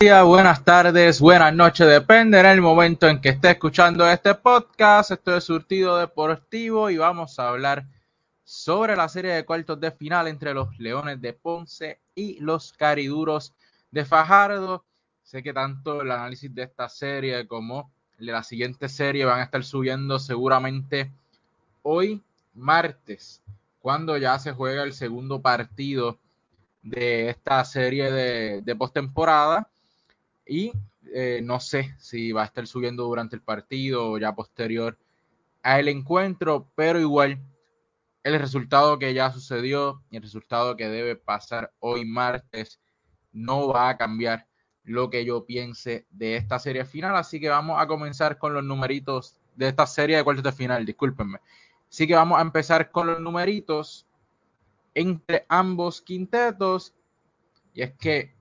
buenas 0.00 0.64
tardes, 0.64 1.20
buenas 1.20 1.54
noches, 1.54 1.86
depende 1.86 2.40
en 2.40 2.46
el 2.46 2.62
momento 2.62 3.06
en 3.06 3.20
que 3.20 3.28
esté 3.28 3.50
escuchando 3.50 4.08
este 4.08 4.34
podcast. 4.34 5.10
Esto 5.10 5.36
es 5.36 5.44
Surtido 5.44 5.98
Deportivo 5.98 6.88
y 6.88 6.96
vamos 6.96 7.38
a 7.38 7.50
hablar 7.50 7.84
sobre 8.42 8.96
la 8.96 9.10
serie 9.10 9.32
de 9.34 9.44
cuartos 9.44 9.78
de 9.78 9.90
final 9.90 10.26
entre 10.26 10.54
los 10.54 10.78
Leones 10.78 11.20
de 11.20 11.34
Ponce 11.34 11.98
y 12.14 12.40
los 12.40 12.72
Cariduros 12.72 13.52
de 13.90 14.06
Fajardo. 14.06 14.84
Sé 15.22 15.42
que 15.42 15.52
tanto 15.52 16.00
el 16.00 16.10
análisis 16.10 16.52
de 16.54 16.62
esta 16.62 16.88
serie 16.88 17.46
como 17.46 17.90
de 18.18 18.32
la 18.32 18.42
siguiente 18.42 18.88
serie 18.88 19.26
van 19.26 19.40
a 19.40 19.44
estar 19.44 19.62
subiendo 19.62 20.18
seguramente 20.18 21.12
hoy, 21.82 22.22
martes, 22.54 23.42
cuando 23.82 24.16
ya 24.16 24.38
se 24.38 24.52
juega 24.52 24.82
el 24.82 24.94
segundo 24.94 25.42
partido 25.42 26.16
de 26.82 27.28
esta 27.28 27.62
serie 27.66 28.10
de, 28.10 28.62
de 28.62 28.76
postemporada 28.76 29.68
y 30.46 30.72
eh, 31.12 31.40
no 31.42 31.60
sé 31.60 31.94
si 31.98 32.32
va 32.32 32.42
a 32.42 32.46
estar 32.46 32.66
subiendo 32.66 33.04
durante 33.04 33.36
el 33.36 33.42
partido 33.42 34.10
o 34.10 34.18
ya 34.18 34.34
posterior 34.34 34.98
al 35.62 35.88
encuentro, 35.88 36.70
pero 36.74 37.00
igual 37.00 37.38
el 38.22 38.38
resultado 38.38 38.98
que 38.98 39.14
ya 39.14 39.32
sucedió 39.32 40.02
y 40.10 40.16
el 40.16 40.22
resultado 40.22 40.76
que 40.76 40.88
debe 40.88 41.16
pasar 41.16 41.72
hoy 41.80 42.04
martes 42.04 42.80
no 43.32 43.68
va 43.68 43.88
a 43.88 43.96
cambiar 43.96 44.46
lo 44.84 45.10
que 45.10 45.24
yo 45.24 45.44
piense 45.46 46.06
de 46.10 46.36
esta 46.36 46.58
serie 46.58 46.84
final, 46.84 47.16
así 47.16 47.40
que 47.40 47.48
vamos 47.48 47.80
a 47.80 47.86
comenzar 47.86 48.38
con 48.38 48.54
los 48.54 48.64
numeritos 48.64 49.36
de 49.56 49.68
esta 49.68 49.86
serie 49.86 50.16
de 50.16 50.24
cuartos 50.24 50.44
de 50.44 50.52
final, 50.52 50.84
discúlpenme. 50.84 51.38
Así 51.88 52.06
que 52.06 52.14
vamos 52.14 52.38
a 52.38 52.42
empezar 52.42 52.90
con 52.90 53.06
los 53.06 53.20
numeritos 53.20 54.06
entre 54.94 55.44
ambos 55.48 56.00
quintetos 56.00 56.94
y 57.74 57.82
es 57.82 57.92
que 57.94 58.34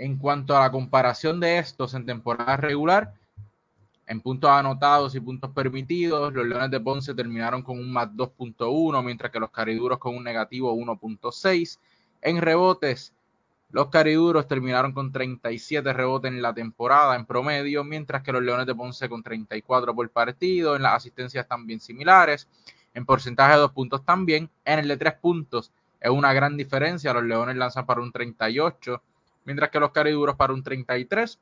en 0.00 0.16
cuanto 0.16 0.56
a 0.56 0.60
la 0.60 0.70
comparación 0.70 1.40
de 1.40 1.58
estos 1.58 1.92
en 1.92 2.06
temporada 2.06 2.56
regular, 2.56 3.12
en 4.06 4.22
puntos 4.22 4.50
anotados 4.50 5.14
y 5.14 5.20
puntos 5.20 5.50
permitidos, 5.50 6.32
los 6.32 6.46
Leones 6.46 6.70
de 6.70 6.80
Ponce 6.80 7.14
terminaron 7.14 7.62
con 7.62 7.78
un 7.78 7.92
más 7.92 8.08
2.1, 8.08 9.04
mientras 9.04 9.30
que 9.30 9.38
los 9.38 9.50
Cariduros 9.50 9.98
con 9.98 10.16
un 10.16 10.24
negativo 10.24 10.74
1.6. 10.74 11.78
En 12.22 12.40
rebotes, 12.40 13.12
los 13.72 13.88
Cariduros 13.88 14.48
terminaron 14.48 14.92
con 14.92 15.12
37 15.12 15.92
rebotes 15.92 16.32
en 16.32 16.40
la 16.40 16.54
temporada 16.54 17.14
en 17.14 17.26
promedio, 17.26 17.84
mientras 17.84 18.22
que 18.22 18.32
los 18.32 18.42
Leones 18.42 18.66
de 18.66 18.74
Ponce 18.74 19.06
con 19.06 19.22
34 19.22 19.94
por 19.94 20.08
partido. 20.08 20.76
En 20.76 20.82
las 20.82 20.94
asistencias 20.94 21.46
también 21.46 21.78
similares. 21.78 22.48
En 22.94 23.04
porcentaje 23.04 23.52
de 23.52 23.60
dos 23.60 23.72
puntos 23.72 24.02
también. 24.02 24.48
En 24.64 24.78
el 24.78 24.88
de 24.88 24.96
tres 24.96 25.12
puntos 25.20 25.72
es 26.00 26.10
una 26.10 26.32
gran 26.32 26.56
diferencia. 26.56 27.12
Los 27.12 27.24
Leones 27.24 27.56
lanzan 27.56 27.84
para 27.84 28.00
un 28.00 28.10
38 28.10 29.02
mientras 29.44 29.70
que 29.70 29.80
los 29.80 29.92
cariduros 29.92 30.36
para 30.36 30.52
un 30.52 30.62
33%. 30.62 31.38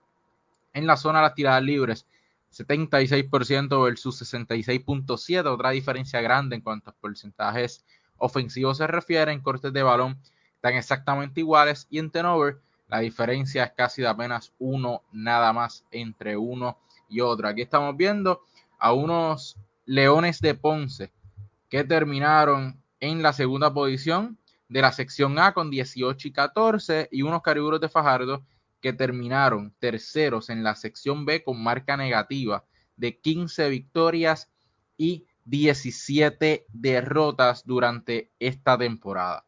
En 0.74 0.86
la 0.86 0.96
zona 0.96 1.20
de 1.20 1.24
las 1.24 1.34
tiradas 1.34 1.62
libres, 1.62 2.06
76% 2.52 3.82
versus 3.82 4.22
66.7%, 4.22 5.46
otra 5.46 5.70
diferencia 5.70 6.20
grande 6.20 6.56
en 6.56 6.62
cuanto 6.62 6.90
a 6.90 6.94
porcentajes 6.94 7.84
ofensivos 8.18 8.78
se 8.78 8.86
refiere. 8.86 9.32
En 9.32 9.40
cortes 9.40 9.72
de 9.72 9.82
balón 9.82 10.18
están 10.54 10.74
exactamente 10.74 11.40
iguales 11.40 11.86
y 11.90 11.98
en 11.98 12.10
turnover 12.10 12.58
la 12.88 13.00
diferencia 13.00 13.64
es 13.64 13.72
casi 13.72 14.02
de 14.02 14.08
apenas 14.08 14.52
uno 14.58 15.02
nada 15.12 15.52
más 15.52 15.84
entre 15.90 16.36
uno 16.36 16.78
y 17.08 17.20
otro. 17.20 17.48
Aquí 17.48 17.62
estamos 17.62 17.96
viendo 17.96 18.42
a 18.78 18.92
unos 18.92 19.56
Leones 19.84 20.40
de 20.40 20.54
Ponce 20.54 21.12
que 21.68 21.84
terminaron 21.84 22.80
en 23.00 23.22
la 23.22 23.32
segunda 23.32 23.72
posición 23.72 24.37
de 24.68 24.82
la 24.82 24.92
sección 24.92 25.38
A 25.38 25.52
con 25.52 25.70
18 25.70 26.28
y 26.28 26.32
14 26.32 27.08
y 27.10 27.22
unos 27.22 27.42
cariburos 27.42 27.80
de 27.80 27.88
Fajardo 27.88 28.44
que 28.80 28.92
terminaron 28.92 29.74
terceros 29.78 30.50
en 30.50 30.62
la 30.62 30.74
sección 30.74 31.24
B 31.24 31.42
con 31.42 31.62
marca 31.62 31.96
negativa 31.96 32.64
de 32.96 33.18
15 33.18 33.68
victorias 33.70 34.50
y 34.96 35.26
17 35.44 36.66
derrotas 36.68 37.64
durante 37.64 38.30
esta 38.38 38.76
temporada. 38.76 39.44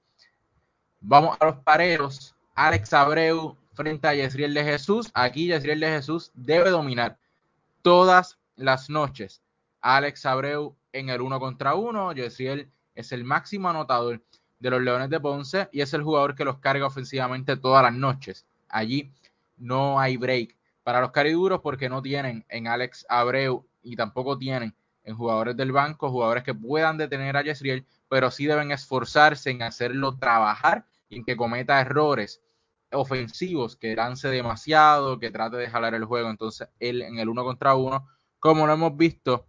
Vamos 1.01 1.37
a 1.39 1.47
los 1.47 1.57
pareos. 1.57 2.35
Alex 2.55 2.93
Abreu 2.93 3.57
frente 3.75 4.09
a 4.09 4.15
Yesriel 4.15 4.55
de 4.55 4.65
Jesús. 4.65 5.11
Aquí 5.15 5.47
Yesriel 5.47 5.81
de 5.81 5.89
Jesús 5.89 6.31
debe 6.35 6.71
dominar 6.71 7.19
todas 7.83 8.39
las 8.57 8.89
noches. 8.89 9.43
Alex 9.81 10.27
Abreu 10.27 10.77
en 10.93 11.11
el 11.11 11.21
uno 11.21 11.39
contra 11.39 11.75
uno. 11.75 12.13
Yesriel 12.13 12.71
es 12.95 13.13
el 13.13 13.25
máximo 13.25 13.69
anotador 13.69 14.23
de 14.61 14.71
los 14.71 14.83
Leones 14.83 15.11
de 15.11 15.19
Ponce 15.19 15.69
y 15.73 15.81
es 15.81 15.93
el 15.95 16.03
jugador 16.03 16.35
que 16.35 16.45
los 16.45 16.59
carga 16.59 16.87
ofensivamente 16.87 17.57
todas 17.57 17.83
las 17.83 17.95
noches. 17.95 18.47
Allí 18.69 19.11
no 19.57 19.99
hay 19.99 20.17
break 20.17 20.57
para 20.85 21.01
los 21.01 21.11
cariduros 21.11 21.61
porque 21.61 21.89
no 21.89 22.03
tienen 22.03 22.45
en 22.49 22.69
Alex 22.69 23.05
Abreu 23.09 23.67
y 23.83 23.97
tampoco 23.97 24.39
tienen 24.39 24.75
en 25.05 25.17
jugadores 25.17 25.57
del 25.57 25.73
banco, 25.73 26.11
jugadores 26.11 26.45
que 26.45 26.55
puedan 26.55 26.99
detener 26.99 27.37
a 27.37 27.43
Yesriel, 27.43 27.87
pero 28.09 28.31
sí 28.31 28.47
deben 28.47 28.71
esforzarse 28.71 29.51
en 29.51 29.63
hacerlo 29.63 30.17
trabajar 30.17 30.85
y 31.09 31.17
en 31.17 31.25
que 31.25 31.37
cometa 31.37 31.81
errores 31.81 32.43
ofensivos, 32.93 33.77
que 33.77 33.95
lance 33.95 34.29
demasiado, 34.29 35.19
que 35.19 35.31
trate 35.31 35.57
de 35.57 35.71
jalar 35.71 35.95
el 35.95 36.05
juego. 36.05 36.29
Entonces, 36.29 36.69
él 36.81 37.03
en 37.03 37.19
el 37.19 37.29
uno 37.29 37.45
contra 37.45 37.75
uno, 37.75 38.09
como 38.39 38.67
lo 38.67 38.75
hemos 38.75 38.97
visto, 38.97 39.47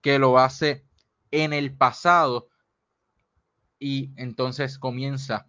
que 0.00 0.18
lo 0.18 0.38
hace 0.38 0.84
en 1.30 1.52
el 1.52 1.74
pasado, 1.74 2.48
y 3.82 4.12
entonces 4.16 4.78
comienza 4.78 5.48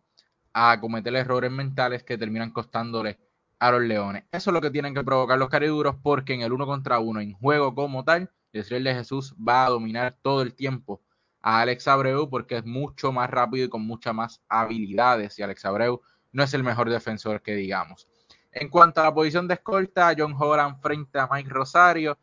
a 0.53 0.79
cometer 0.81 1.15
errores 1.15 1.51
mentales 1.51 2.03
que 2.03 2.17
terminan 2.17 2.51
costándole 2.51 3.19
a 3.59 3.71
los 3.71 3.81
Leones. 3.81 4.23
Eso 4.31 4.49
es 4.49 4.53
lo 4.53 4.59
que 4.59 4.71
tienen 4.71 4.95
que 4.95 5.03
provocar 5.03 5.37
los 5.37 5.49
cariduros 5.49 5.95
porque 6.01 6.33
en 6.33 6.41
el 6.41 6.51
uno 6.51 6.65
contra 6.65 6.97
uno, 6.97 7.21
en 7.21 7.33
juego 7.33 7.75
como 7.75 8.03
tal, 8.03 8.31
Israel 8.51 8.83
de 8.83 8.95
Jesús 8.95 9.35
va 9.35 9.65
a 9.65 9.69
dominar 9.69 10.17
todo 10.21 10.41
el 10.41 10.55
tiempo 10.55 10.99
a 11.41 11.61
Alex 11.61 11.87
Abreu 11.87 12.27
porque 12.27 12.57
es 12.57 12.65
mucho 12.65 13.11
más 13.11 13.29
rápido 13.29 13.65
y 13.65 13.69
con 13.69 13.85
muchas 13.85 14.15
más 14.15 14.41
habilidades 14.49 15.37
y 15.37 15.43
Alex 15.43 15.65
Abreu 15.65 16.01
no 16.31 16.43
es 16.43 16.53
el 16.55 16.63
mejor 16.63 16.89
defensor 16.89 17.41
que 17.43 17.53
digamos. 17.53 18.07
En 18.51 18.69
cuanto 18.69 19.01
a 19.01 19.05
la 19.05 19.13
posición 19.13 19.47
de 19.47 19.55
escolta, 19.55 20.13
John 20.17 20.35
Horan 20.39 20.81
frente 20.81 21.19
a 21.19 21.29
Mike 21.31 21.49
Rosario, 21.49 22.17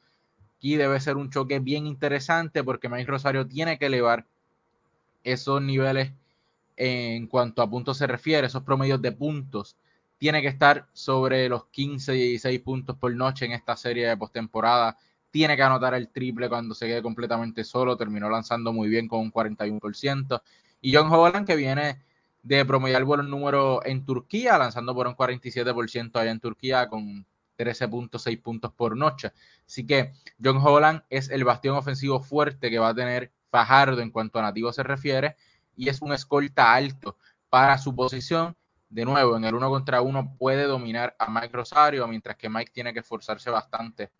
aquí 0.57 0.77
debe 0.77 0.99
ser 0.99 1.17
un 1.17 1.31
choque 1.31 1.61
bien 1.61 1.87
interesante 1.87 2.65
porque 2.65 2.89
Mike 2.89 3.11
Rosario 3.11 3.47
tiene 3.47 3.79
que 3.79 3.87
elevar 3.87 4.27
esos 5.25 5.61
niveles 5.63 6.13
en 6.77 7.27
cuanto 7.27 7.63
a 7.63 7.69
puntos 7.69 7.99
se 7.99 8.07
refiere, 8.07 8.47
esos 8.47 8.63
promedios 8.63 9.03
de 9.03 9.13
puntos, 9.13 9.77
tiene 10.21 10.43
que 10.43 10.49
estar 10.49 10.87
sobre 10.93 11.49
los 11.49 11.67
15, 11.67 12.13
16 12.13 12.61
puntos 12.61 12.97
por 12.97 13.15
noche 13.15 13.47
en 13.47 13.53
esta 13.53 13.77
serie 13.77 14.07
de 14.07 14.17
postemporada. 14.17 14.99
Tiene 15.31 15.57
que 15.57 15.63
anotar 15.63 15.95
el 15.95 16.09
triple 16.09 16.49
cuando 16.49 16.75
se 16.75 16.87
quede 16.87 17.03
completamente 17.03 17.65
solo. 17.65 17.97
Terminó 17.97 18.29
lanzando 18.29 18.73
muy 18.73 18.89
bien 18.89 19.09
con 19.09 19.21
un 19.21 19.33
41%. 19.33 20.43
Y 20.83 20.95
John 20.95 21.11
Holland, 21.11 21.47
que 21.47 21.57
viene 21.57 22.03
de 22.43 22.65
promediar 22.67 23.05
buenos 23.05 23.29
números 23.29 23.81
en 23.85 24.05
Turquía, 24.05 24.59
lanzando 24.59 24.95
por 24.95 25.07
un 25.07 25.15
47% 25.15 26.17
allá 26.17 26.31
en 26.31 26.41
Turquía 26.41 26.89
con 26.89 27.25
13.6 27.59 28.43
puntos 28.43 28.73
por 28.73 28.97
noche. 28.97 29.33
Así 29.67 29.87
que 29.87 30.13
John 30.43 30.59
Holland 30.59 31.03
es 31.09 31.31
el 31.31 31.45
bastión 31.45 31.77
ofensivo 31.77 32.21
fuerte 32.21 32.71
que 32.71 32.79
va 32.79 32.89
a 32.89 32.95
tener 32.95 33.33
Fajardo 33.51 34.01
en 34.01 34.11
cuanto 34.11 34.39
a 34.39 34.43
nativo 34.43 34.73
se 34.73 34.83
refiere 34.83 35.37
y 35.77 35.89
es 35.89 36.01
un 36.03 36.13
escolta 36.13 36.75
alto 36.75 37.17
para 37.49 37.79
su 37.79 37.95
posición. 37.95 38.57
De 38.89 39.05
nuevo, 39.05 39.37
en 39.37 39.45
el 39.45 39.55
uno 39.55 39.71
contra 39.71 40.03
uno 40.03 40.35
puede 40.37 40.65
dominar 40.65 41.15
a 41.19 41.31
Mike 41.31 41.53
Rosario, 41.53 42.07
mientras 42.09 42.37
que 42.37 42.49
Mike 42.49 42.73
tiene 42.73 42.93
que 42.93 43.01
esforzarse 43.01 43.51
bastante 43.51 44.11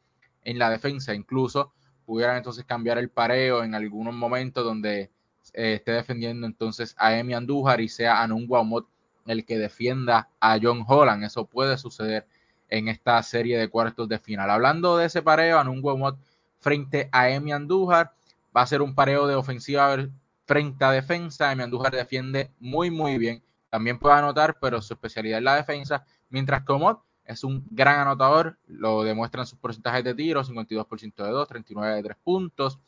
en 0.43 0.59
la 0.59 0.71
defensa. 0.71 1.15
Incluso 1.15 1.73
pudieran 2.07 2.37
entonces 2.37 2.65
cambiar 2.65 2.99
el 2.99 3.11
pareo 3.11 3.63
en 3.65 3.75
algunos 3.75 4.15
momentos 4.15 4.65
donde 4.65 5.11
eh, 5.53 5.75
esté 5.75 5.93
defendiendo 5.93 6.47
entonces 6.47 6.95
a 6.99 7.17
Emi 7.17 7.35
Andújar 7.35 7.81
y 7.81 7.89
sea 7.89 8.23
Anun 8.23 8.47
Guamot 8.47 8.87
el 9.27 9.45
que 9.45 9.59
defienda 9.59 10.29
a 10.41 10.59
John 10.61 10.85
Holland. 10.87 11.25
Eso 11.25 11.45
puede 11.47 11.79
suceder 11.79 12.27
en 12.69 12.89
esta 12.89 13.23
serie 13.23 13.59
de 13.59 13.69
cuartos 13.69 14.09
de 14.09 14.19
final. 14.19 14.51
Hablando 14.51 14.97
de 14.97 15.07
ese 15.07 15.23
pareo, 15.23 15.59
Anun 15.59 15.83
Guamot 15.83 16.19
frente 16.59 17.09
a 17.13 17.31
Emi 17.31 17.53
Andújar, 17.53 18.13
va 18.57 18.63
a 18.63 18.67
ser 18.67 18.83
un 18.83 18.95
pareo 18.95 19.27
de 19.27 19.35
ofensiva 19.35 19.97
frente 20.45 20.85
a 20.85 20.91
defensa. 20.91 21.53
Emi 21.53 21.63
Andújar 21.63 21.93
defiende 21.93 22.51
muy, 22.59 22.91
muy 22.91 23.19
bien. 23.19 23.43
También 23.69 23.99
puede 23.99 24.17
anotar, 24.17 24.59
pero 24.61 24.83
su 24.83 24.95
especialidad 24.95 25.39
es 25.39 25.45
la 25.45 25.57
defensa. 25.57 26.05
Mientras 26.29 26.65
que 26.65 26.73
Omot 26.73 27.03
es 27.25 27.45
un 27.45 27.65
gran 27.71 28.01
anotador, 28.01 28.59
lo 28.67 29.05
demuestran 29.05 29.47
sus 29.47 29.59
porcentajes 29.59 30.03
de 30.03 30.15
tiro, 30.15 30.43
52% 30.43 31.15
de 31.25 31.31
2, 31.31 31.49
39 31.49 31.97
de 31.97 32.03
3 32.03 32.17
puntos. 32.25 32.79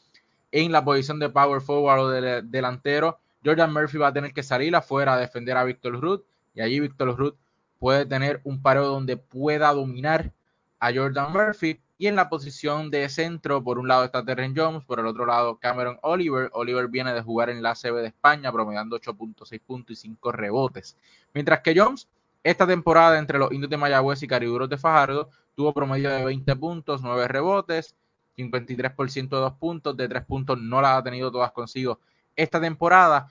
En 0.50 0.72
la 0.72 0.84
posición 0.84 1.18
de 1.18 1.28
power 1.28 1.60
forward 1.60 2.00
o 2.00 2.10
de 2.10 2.42
delantero, 2.42 3.18
Jordan 3.44 3.72
Murphy 3.72 3.98
va 3.98 4.08
a 4.08 4.12
tener 4.12 4.32
que 4.32 4.42
salir 4.42 4.74
afuera 4.74 5.14
a 5.14 5.18
defender 5.18 5.56
a 5.56 5.64
Víctor 5.64 6.00
Ruth 6.00 6.22
y 6.54 6.60
allí 6.60 6.80
Víctor 6.80 7.16
Ruth 7.16 7.36
puede 7.78 8.06
tener 8.06 8.40
un 8.44 8.62
pareo 8.62 8.86
donde 8.86 9.16
pueda 9.16 9.72
dominar 9.72 10.32
a 10.78 10.92
Jordan 10.92 11.32
Murphy 11.32 11.80
y 12.02 12.08
en 12.08 12.16
la 12.16 12.28
posición 12.28 12.90
de 12.90 13.08
centro, 13.08 13.62
por 13.62 13.78
un 13.78 13.86
lado 13.86 14.02
está 14.02 14.24
Terren 14.24 14.54
Jones, 14.56 14.82
por 14.82 14.98
el 14.98 15.06
otro 15.06 15.24
lado 15.24 15.60
Cameron 15.60 16.00
Oliver. 16.02 16.50
Oliver 16.52 16.88
viene 16.88 17.14
de 17.14 17.22
jugar 17.22 17.48
en 17.48 17.62
la 17.62 17.76
CB 17.76 18.00
de 18.00 18.08
España, 18.08 18.50
promediando 18.50 18.98
8.6 18.98 19.60
puntos 19.60 20.02
y 20.02 20.08
5 20.08 20.32
rebotes. 20.32 20.96
Mientras 21.32 21.60
que 21.60 21.72
Jones 21.76 22.08
Esta 22.42 22.66
temporada 22.66 23.20
entre 23.20 23.38
los 23.38 23.52
indios 23.52 23.70
de 23.70 23.76
Mayagüez 23.76 24.20
y 24.20 24.26
Cariduros 24.26 24.68
de 24.68 24.78
Fajardo 24.78 25.30
tuvo 25.54 25.72
promedio 25.72 26.10
de 26.10 26.24
20 26.24 26.56
puntos, 26.56 27.02
9 27.02 27.28
rebotes, 27.28 27.94
53% 28.36 29.28
de 29.28 29.36
2 29.36 29.52
puntos, 29.52 29.96
de 29.96 30.08
3 30.08 30.24
puntos 30.24 30.58
no 30.60 30.82
las 30.82 30.98
ha 30.98 31.04
tenido 31.04 31.30
todas 31.30 31.52
consigo 31.52 32.00
esta 32.34 32.60
temporada. 32.60 33.28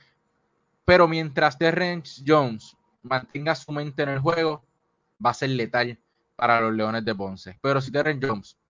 Pero 0.85 1.09
mientras 1.09 1.57
Terrence 1.57 2.23
Jones 2.25 2.77
mantenga 3.03 3.53
su 3.53 3.69
mente 3.73 4.03
en 4.03 4.09
el 4.09 4.19
juego, 4.19 4.63
va 5.23 5.31
a 5.31 5.33
ser 5.33 5.49
letal 5.49 5.99
para 6.37 6.61
los 6.61 6.73
Leones 6.73 7.03
de 7.03 7.13
Ponce. 7.13 7.59
Pero 7.61 7.81
si 7.81 7.91
Terrence 7.91 8.25
Jones 8.25 8.60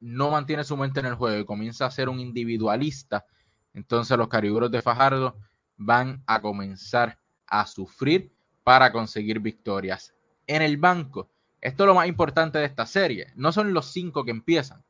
no 0.00 0.30
mantiene 0.30 0.64
su 0.64 0.76
mente 0.76 1.00
en 1.00 1.06
el 1.06 1.14
juego 1.14 1.40
y 1.40 1.44
comienza 1.44 1.86
a 1.86 1.90
ser 1.90 2.08
un 2.08 2.18
individualista, 2.18 3.26
entonces 3.74 4.16
los 4.16 4.28
cariburos 4.28 4.70
de 4.70 4.82
Fajardo 4.82 5.36
van 5.76 6.22
a 6.26 6.40
comenzar 6.40 7.18
a 7.46 7.66
sufrir 7.66 8.32
para 8.64 8.92
conseguir 8.92 9.40
victorias. 9.40 10.14
En 10.46 10.62
el 10.62 10.76
banco, 10.76 11.30
esto 11.60 11.84
es 11.84 11.86
lo 11.86 11.94
más 11.94 12.08
importante 12.08 12.58
de 12.58 12.64
esta 12.64 12.86
serie, 12.86 13.32
no 13.36 13.52
son 13.52 13.72
los 13.72 13.92
cinco 13.92 14.24
que 14.24 14.30
empiezan, 14.30 14.82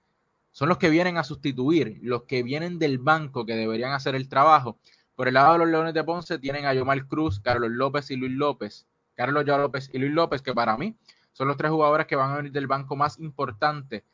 son 0.52 0.68
los 0.68 0.78
que 0.78 0.90
vienen 0.90 1.16
a 1.16 1.24
sustituir, 1.24 1.98
los 2.02 2.24
que 2.24 2.42
vienen 2.42 2.78
del 2.78 2.98
banco 2.98 3.46
que 3.46 3.54
deberían 3.54 3.92
hacer 3.92 4.14
el 4.14 4.28
trabajo. 4.28 4.78
Por 5.14 5.28
el 5.28 5.34
lado 5.34 5.52
de 5.52 5.58
los 5.60 5.68
Leones 5.68 5.94
de 5.94 6.02
Ponce 6.02 6.38
tienen 6.38 6.66
a 6.66 6.74
Yomar 6.74 7.06
Cruz, 7.06 7.40
Carlos 7.40 7.70
López 7.70 8.10
y 8.10 8.16
Luis 8.16 8.32
López. 8.32 8.86
Carlos 9.14 9.44
López 9.44 9.90
y 9.92 9.98
Luis 9.98 10.12
López, 10.12 10.42
que 10.42 10.54
para 10.54 10.76
mí 10.76 10.96
son 11.32 11.46
los 11.46 11.56
tres 11.56 11.70
jugadores 11.70 12.06
que 12.06 12.16
van 12.16 12.30
a 12.32 12.36
venir 12.36 12.52
del 12.52 12.66
banco 12.66 12.96
más 12.96 13.18
importante 13.18 14.04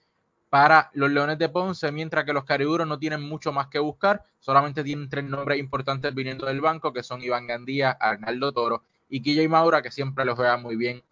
para 0.49 0.91
los 0.95 1.11
Leones 1.11 1.39
de 1.39 1.49
Ponce, 1.49 1.91
mientras 1.91 2.25
que 2.25 2.33
los 2.33 2.45
Cariburos 2.45 2.87
no 2.87 2.99
tienen 2.99 3.23
mucho 3.23 3.53
más 3.53 3.67
que 3.67 3.79
buscar, 3.79 4.23
solamente 4.39 4.85
tienen 4.85 5.09
tres 5.09 5.25
nombres 5.25 5.59
importantes 5.59 6.15
viniendo 6.15 6.47
del 6.47 6.61
banco, 6.61 6.93
que 6.93 7.03
son 7.03 7.23
Iván 7.23 7.47
Gandía, 7.47 7.91
Arnaldo 7.91 8.53
Toro 8.53 8.83
y 9.09 9.21
KJ 9.21 9.49
Maura, 9.49 9.83
que 9.83 9.91
siempre 9.91 10.25
los 10.25 10.37
juega 10.37 10.57
muy 10.57 10.77
bien 10.77 11.03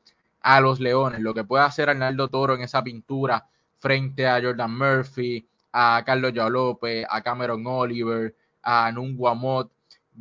a 0.41 0.61
los 0.61 0.79
Leones. 0.79 1.21
Lo 1.21 1.35
que 1.35 1.45
puede 1.45 1.65
hacer 1.65 1.91
Arnaldo 1.91 2.29
Toro 2.29 2.55
en 2.55 2.63
esa 2.63 2.83
pintura 2.83 3.47
frente 3.79 4.27
a 4.27 4.41
Jordan 4.41 4.79
Murphy, 4.79 5.47
a 5.73 6.03
Carlos 6.07 6.33
López, 6.35 7.05
a 7.11 7.21
Cameron 7.23 7.67
Oliver, 7.67 8.35
a 8.63 8.91
Nunguamot, 8.93 9.71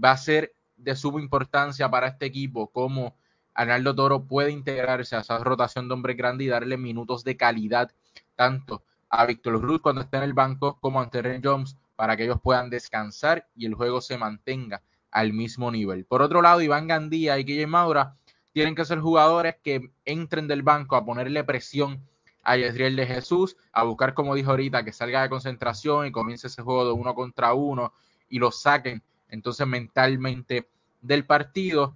va 0.03 0.11
a 0.11 0.17
ser 0.17 0.53
de 0.75 0.95
suma 0.95 1.21
importancia 1.21 1.89
para 1.89 2.07
este 2.07 2.25
equipo 2.25 2.67
como 2.67 3.15
Arnaldo 3.53 3.93
Toro 3.93 4.23
puede 4.23 4.51
integrarse 4.51 5.15
a 5.15 5.19
esa 5.19 5.37
rotación 5.37 5.87
de 5.87 5.93
hombres 5.93 6.17
grandes 6.17 6.47
y 6.47 6.49
darle 6.49 6.77
minutos 6.77 7.23
de 7.23 7.37
calidad 7.37 7.91
tanto 8.35 8.83
a 9.15 9.27
Víctor 9.27 9.61
Ruth 9.61 9.81
cuando 9.81 10.01
esté 10.01 10.17
en 10.17 10.23
el 10.23 10.33
banco 10.33 10.79
como 10.79 10.99
a 10.99 11.07
Terren 11.07 11.41
Jones 11.43 11.77
para 11.95 12.17
que 12.17 12.23
ellos 12.23 12.39
puedan 12.41 12.71
descansar 12.71 13.47
y 13.55 13.67
el 13.67 13.75
juego 13.75 14.01
se 14.01 14.17
mantenga 14.17 14.81
al 15.11 15.33
mismo 15.33 15.71
nivel. 15.71 16.05
Por 16.05 16.23
otro 16.23 16.41
lado, 16.41 16.61
Iván 16.61 16.87
Gandía 16.87 17.37
y 17.37 17.43
Guillermo 17.43 17.73
Maura 17.73 18.15
tienen 18.53 18.73
que 18.73 18.85
ser 18.85 18.99
jugadores 18.99 19.57
que 19.63 19.91
entren 20.03 20.47
del 20.47 20.63
banco 20.63 20.95
a 20.95 21.05
ponerle 21.05 21.43
presión 21.43 22.03
a 22.41 22.57
Yesriel 22.57 22.95
de 22.95 23.05
Jesús, 23.05 23.55
a 23.71 23.83
buscar, 23.83 24.15
como 24.15 24.33
dijo 24.33 24.49
ahorita, 24.49 24.83
que 24.83 24.91
salga 24.91 25.21
de 25.21 25.29
concentración 25.29 26.07
y 26.07 26.11
comience 26.11 26.47
ese 26.47 26.63
juego 26.63 26.83
de 26.83 26.93
uno 26.93 27.13
contra 27.13 27.53
uno 27.53 27.93
y 28.29 28.39
lo 28.39 28.51
saquen 28.51 29.03
entonces 29.29 29.67
mentalmente 29.67 30.67
del 31.01 31.23
partido. 31.23 31.95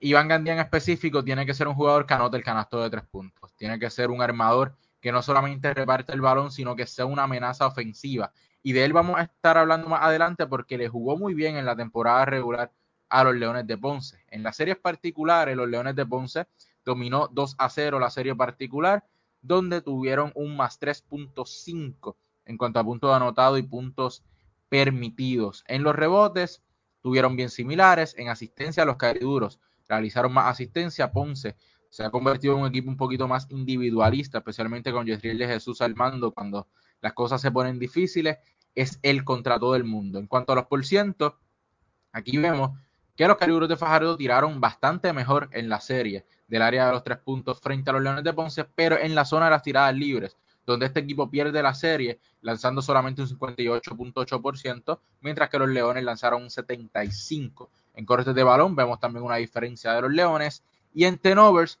Iván 0.00 0.28
Gandía 0.28 0.54
en 0.54 0.60
específico 0.60 1.22
tiene 1.22 1.44
que 1.44 1.52
ser 1.52 1.68
un 1.68 1.74
jugador 1.74 2.06
que 2.06 2.14
anote 2.14 2.38
el 2.38 2.44
canasto 2.44 2.82
de 2.82 2.88
tres 2.88 3.04
puntos. 3.04 3.52
Tiene 3.56 3.78
que 3.78 3.90
ser 3.90 4.10
un 4.10 4.22
armador 4.22 4.74
que 5.00 5.12
no 5.12 5.22
solamente 5.22 5.72
reparte 5.74 6.12
el 6.12 6.20
balón, 6.20 6.50
sino 6.50 6.74
que 6.74 6.86
sea 6.86 7.06
una 7.06 7.24
amenaza 7.24 7.66
ofensiva. 7.66 8.32
Y 8.62 8.72
de 8.72 8.84
él 8.84 8.92
vamos 8.92 9.18
a 9.18 9.22
estar 9.22 9.56
hablando 9.56 9.88
más 9.88 10.02
adelante 10.02 10.46
porque 10.46 10.78
le 10.78 10.88
jugó 10.88 11.16
muy 11.16 11.34
bien 11.34 11.56
en 11.56 11.64
la 11.64 11.76
temporada 11.76 12.24
regular 12.24 12.72
a 13.08 13.24
los 13.24 13.36
Leones 13.36 13.66
de 13.66 13.78
Ponce. 13.78 14.24
En 14.28 14.42
las 14.42 14.56
series 14.56 14.76
particulares, 14.76 15.56
los 15.56 15.68
Leones 15.68 15.94
de 15.94 16.04
Ponce 16.04 16.46
dominó 16.84 17.28
2 17.32 17.56
a 17.58 17.68
0 17.68 18.00
la 18.00 18.10
serie 18.10 18.34
particular, 18.34 19.04
donde 19.40 19.82
tuvieron 19.82 20.32
un 20.34 20.56
más 20.56 20.80
3.5 20.80 22.16
en 22.46 22.56
cuanto 22.56 22.80
a 22.80 22.84
puntos 22.84 23.14
anotados 23.14 23.58
y 23.58 23.62
puntos 23.62 24.24
permitidos. 24.68 25.64
En 25.68 25.82
los 25.82 25.94
rebotes 25.94 26.62
tuvieron 27.02 27.36
bien 27.36 27.50
similares. 27.50 28.14
En 28.18 28.28
asistencia, 28.28 28.84
los 28.84 28.96
cariduros 28.96 29.60
realizaron 29.88 30.32
más 30.32 30.46
asistencia. 30.46 31.12
Ponce 31.12 31.56
se 31.96 32.04
ha 32.04 32.10
convertido 32.10 32.52
en 32.52 32.60
un 32.60 32.68
equipo 32.68 32.90
un 32.90 32.98
poquito 32.98 33.26
más 33.26 33.46
individualista, 33.48 34.36
especialmente 34.36 34.92
con 34.92 35.06
Yesriel 35.06 35.38
de 35.38 35.46
Jesús 35.46 35.80
al 35.80 35.94
mando 35.94 36.30
cuando 36.30 36.66
las 37.00 37.14
cosas 37.14 37.40
se 37.40 37.50
ponen 37.50 37.78
difíciles, 37.78 38.36
es 38.74 38.98
el 39.00 39.24
contra 39.24 39.58
todo 39.58 39.74
el 39.76 39.84
mundo. 39.84 40.18
En 40.18 40.26
cuanto 40.26 40.52
a 40.52 40.56
los 40.56 40.66
porcientos, 40.66 41.32
aquí 42.12 42.36
vemos 42.36 42.72
que 43.16 43.26
los 43.26 43.38
caliburos 43.38 43.70
de 43.70 43.78
Fajardo 43.78 44.14
tiraron 44.14 44.60
bastante 44.60 45.14
mejor 45.14 45.48
en 45.52 45.70
la 45.70 45.80
serie 45.80 46.26
del 46.48 46.60
área 46.60 46.84
de 46.84 46.92
los 46.92 47.02
tres 47.02 47.16
puntos 47.16 47.60
frente 47.60 47.88
a 47.88 47.94
los 47.94 48.02
Leones 48.02 48.24
de 48.24 48.34
Ponce, 48.34 48.64
pero 48.64 48.98
en 48.98 49.14
la 49.14 49.24
zona 49.24 49.46
de 49.46 49.52
las 49.52 49.62
tiradas 49.62 49.94
libres, 49.94 50.36
donde 50.66 50.84
este 50.84 51.00
equipo 51.00 51.30
pierde 51.30 51.62
la 51.62 51.72
serie 51.72 52.20
lanzando 52.42 52.82
solamente 52.82 53.22
un 53.22 53.28
58.8%, 53.28 54.98
mientras 55.22 55.48
que 55.48 55.58
los 55.58 55.70
Leones 55.70 56.04
lanzaron 56.04 56.42
un 56.42 56.50
75%. 56.50 57.68
En 57.94 58.04
cortes 58.04 58.34
de 58.34 58.42
balón 58.42 58.76
vemos 58.76 59.00
también 59.00 59.24
una 59.24 59.36
diferencia 59.36 59.94
de 59.94 60.02
los 60.02 60.12
Leones 60.12 60.62
y 60.92 61.04
en 61.04 61.16
tenovers 61.16 61.78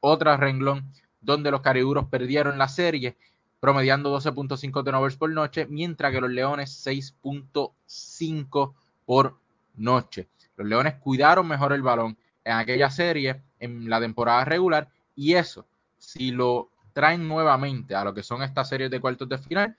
otra 0.00 0.36
renglón 0.36 0.92
donde 1.20 1.50
los 1.50 1.60
cariburos 1.60 2.06
perdieron 2.06 2.58
la 2.58 2.68
serie, 2.68 3.16
promediando 3.60 4.16
12.5 4.16 4.84
turnovers 4.84 5.16
por 5.16 5.30
noche, 5.30 5.66
mientras 5.66 6.12
que 6.12 6.20
los 6.20 6.30
Leones 6.30 6.86
6.5 6.86 8.74
por 9.04 9.36
noche. 9.76 10.28
Los 10.56 10.68
Leones 10.68 10.94
cuidaron 10.96 11.46
mejor 11.46 11.72
el 11.72 11.82
balón 11.82 12.16
en 12.44 12.52
aquella 12.54 12.90
serie, 12.90 13.42
en 13.60 13.88
la 13.90 14.00
temporada 14.00 14.44
regular, 14.44 14.88
y 15.16 15.34
eso, 15.34 15.66
si 15.98 16.30
lo 16.30 16.70
traen 16.92 17.26
nuevamente 17.26 17.94
a 17.94 18.04
lo 18.04 18.14
que 18.14 18.22
son 18.22 18.42
estas 18.42 18.68
series 18.68 18.90
de 18.90 19.00
cuartos 19.00 19.28
de 19.28 19.38
final, 19.38 19.76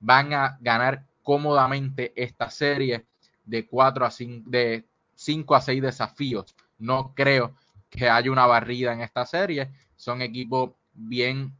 van 0.00 0.32
a 0.32 0.58
ganar 0.60 1.04
cómodamente 1.22 2.12
esta 2.16 2.50
serie 2.50 3.04
de 3.44 3.66
4 3.66 4.06
a 4.06 4.10
5, 4.10 4.50
de 4.50 4.84
5 5.14 5.54
a 5.54 5.60
6 5.60 5.82
desafíos. 5.82 6.54
No 6.78 7.12
creo 7.14 7.54
que 7.90 8.08
haya 8.08 8.30
una 8.30 8.46
barrida 8.46 8.92
en 8.92 9.00
esta 9.00 9.24
serie. 9.26 9.70
Son 9.96 10.22
equipos 10.22 10.72
bien 10.92 11.56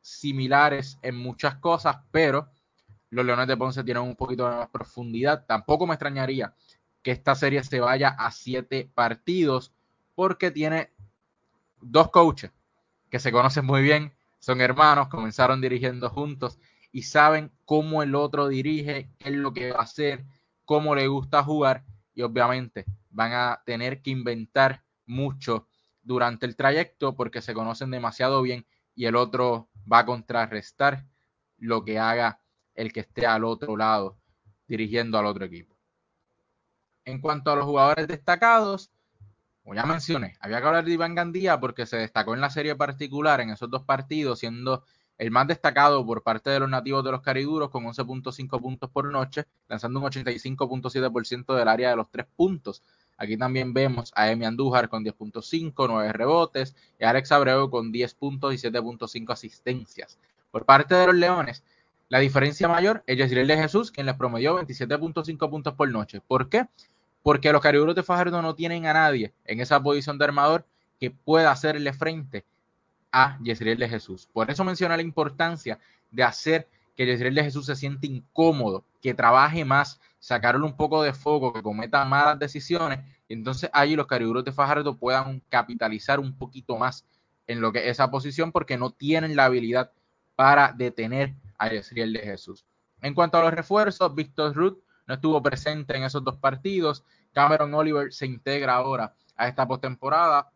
similares 0.00 0.98
en 1.02 1.16
muchas 1.16 1.56
cosas, 1.56 1.96
pero 2.10 2.48
los 3.10 3.24
Leones 3.24 3.46
de 3.46 3.56
Ponce 3.56 3.84
tienen 3.84 4.02
un 4.02 4.16
poquito 4.16 4.48
de 4.48 4.56
más 4.56 4.68
profundidad. 4.68 5.44
Tampoco 5.46 5.86
me 5.86 5.94
extrañaría 5.94 6.54
que 7.02 7.10
esta 7.10 7.34
serie 7.34 7.62
se 7.62 7.80
vaya 7.80 8.08
a 8.08 8.30
siete 8.30 8.90
partidos 8.94 9.72
porque 10.14 10.50
tiene 10.50 10.90
dos 11.80 12.10
coaches 12.10 12.52
que 13.10 13.18
se 13.18 13.32
conocen 13.32 13.66
muy 13.66 13.82
bien, 13.82 14.12
son 14.38 14.60
hermanos, 14.60 15.08
comenzaron 15.08 15.60
dirigiendo 15.60 16.08
juntos 16.08 16.58
y 16.92 17.02
saben 17.02 17.50
cómo 17.64 18.02
el 18.02 18.14
otro 18.14 18.48
dirige, 18.48 19.10
qué 19.18 19.28
es 19.28 19.34
lo 19.34 19.52
que 19.52 19.72
va 19.72 19.80
a 19.80 19.82
hacer, 19.82 20.24
cómo 20.64 20.94
le 20.94 21.06
gusta 21.08 21.42
jugar 21.42 21.84
y 22.14 22.22
obviamente 22.22 22.86
van 23.10 23.32
a 23.32 23.62
tener 23.66 24.00
que 24.00 24.10
inventar 24.10 24.82
mucho 25.12 25.66
durante 26.02 26.46
el 26.46 26.56
trayecto 26.56 27.14
porque 27.14 27.42
se 27.42 27.54
conocen 27.54 27.90
demasiado 27.90 28.42
bien 28.42 28.66
y 28.94 29.06
el 29.06 29.16
otro 29.16 29.68
va 29.90 30.00
a 30.00 30.06
contrarrestar 30.06 31.06
lo 31.58 31.84
que 31.84 31.98
haga 31.98 32.40
el 32.74 32.92
que 32.92 33.00
esté 33.00 33.26
al 33.26 33.44
otro 33.44 33.76
lado 33.76 34.18
dirigiendo 34.66 35.18
al 35.18 35.26
otro 35.26 35.44
equipo. 35.44 35.76
En 37.04 37.20
cuanto 37.20 37.50
a 37.50 37.56
los 37.56 37.64
jugadores 37.64 38.08
destacados, 38.08 38.90
como 39.62 39.74
ya 39.74 39.84
mencioné, 39.84 40.36
había 40.40 40.60
que 40.60 40.66
hablar 40.66 40.84
de 40.84 40.92
Iván 40.92 41.14
Gandía 41.14 41.60
porque 41.60 41.86
se 41.86 41.96
destacó 41.96 42.34
en 42.34 42.40
la 42.40 42.50
serie 42.50 42.74
particular 42.74 43.40
en 43.40 43.50
esos 43.50 43.70
dos 43.70 43.84
partidos, 43.84 44.40
siendo 44.40 44.84
el 45.18 45.30
más 45.30 45.46
destacado 45.46 46.04
por 46.04 46.22
parte 46.22 46.50
de 46.50 46.60
los 46.60 46.68
nativos 46.68 47.04
de 47.04 47.12
los 47.12 47.20
Cariduros 47.20 47.70
con 47.70 47.84
11.5 47.84 48.60
puntos 48.60 48.90
por 48.90 49.10
noche, 49.10 49.46
lanzando 49.68 50.00
un 50.00 50.06
85.7% 50.06 51.54
del 51.54 51.68
área 51.68 51.90
de 51.90 51.96
los 51.96 52.10
tres 52.10 52.26
puntos. 52.34 52.82
Aquí 53.22 53.36
también 53.36 53.72
vemos 53.72 54.12
a 54.16 54.32
Emi 54.32 54.46
Andújar 54.46 54.88
con 54.88 55.04
10.5, 55.04 55.86
9 55.88 56.12
rebotes 56.12 56.74
y 56.98 57.04
a 57.04 57.10
Alex 57.10 57.30
Abreu 57.30 57.70
con 57.70 57.92
10 57.92 58.14
puntos 58.14 58.52
y 58.52 58.56
7.5 58.56 59.32
asistencias. 59.32 60.18
Por 60.50 60.64
parte 60.64 60.96
de 60.96 61.06
los 61.06 61.14
Leones, 61.14 61.62
la 62.08 62.18
diferencia 62.18 62.66
mayor 62.66 63.04
es 63.06 63.16
Yesriel 63.16 63.46
de 63.46 63.56
Jesús, 63.56 63.92
quien 63.92 64.06
les 64.06 64.16
promedió 64.16 64.60
27.5 64.60 65.48
puntos 65.48 65.74
por 65.74 65.88
noche. 65.88 66.20
¿Por 66.20 66.48
qué? 66.48 66.66
Porque 67.22 67.52
los 67.52 67.62
cariburos 67.62 67.94
de 67.94 68.02
Fajardo 68.02 68.42
no 68.42 68.56
tienen 68.56 68.86
a 68.86 68.92
nadie 68.92 69.32
en 69.44 69.60
esa 69.60 69.80
posición 69.80 70.18
de 70.18 70.24
armador 70.24 70.66
que 70.98 71.12
pueda 71.12 71.52
hacerle 71.52 71.92
frente 71.92 72.44
a 73.12 73.38
Yesriel 73.40 73.78
de 73.78 73.88
Jesús. 73.88 74.28
Por 74.32 74.50
eso 74.50 74.64
menciona 74.64 74.96
la 74.96 75.02
importancia 75.04 75.78
de 76.10 76.24
hacer 76.24 76.68
que 76.96 77.06
Yesriel 77.06 77.36
de 77.36 77.44
Jesús 77.44 77.66
se 77.66 77.76
siente 77.76 78.08
incómodo, 78.08 78.84
que 79.00 79.14
trabaje 79.14 79.64
más, 79.64 80.00
sacarle 80.22 80.64
un 80.64 80.76
poco 80.76 81.02
de 81.02 81.12
foco, 81.12 81.52
que 81.52 81.62
cometa 81.64 82.04
malas 82.04 82.38
decisiones, 82.38 83.00
y 83.26 83.34
entonces 83.34 83.68
allí 83.72 83.96
los 83.96 84.06
cariburos 84.06 84.44
de 84.44 84.52
Fajardo 84.52 84.96
puedan 84.96 85.42
capitalizar 85.48 86.20
un 86.20 86.38
poquito 86.38 86.78
más 86.78 87.04
en 87.48 87.60
lo 87.60 87.72
que 87.72 87.80
es 87.80 87.86
esa 87.86 88.08
posición 88.08 88.52
porque 88.52 88.78
no 88.78 88.90
tienen 88.90 89.34
la 89.34 89.46
habilidad 89.46 89.90
para 90.36 90.72
detener 90.72 91.34
a 91.58 91.68
Yesriel 91.70 92.12
de 92.12 92.20
Jesús. 92.20 92.64
En 93.00 93.14
cuanto 93.14 93.36
a 93.36 93.42
los 93.42 93.52
refuerzos, 93.52 94.14
Víctor 94.14 94.54
Ruth 94.54 94.78
no 95.08 95.14
estuvo 95.14 95.42
presente 95.42 95.96
en 95.96 96.04
esos 96.04 96.22
dos 96.22 96.36
partidos. 96.36 97.02
Cameron 97.32 97.74
Oliver 97.74 98.12
se 98.12 98.26
integra 98.26 98.76
ahora 98.76 99.12
a 99.36 99.48
esta 99.48 99.66
postemporada. 99.66 100.52